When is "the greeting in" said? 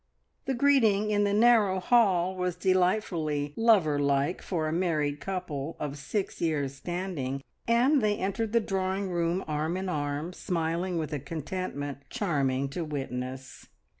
0.45-1.25